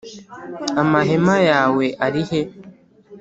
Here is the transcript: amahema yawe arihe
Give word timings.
amahema 0.81 1.35
yawe 1.49 1.85
arihe 2.05 2.39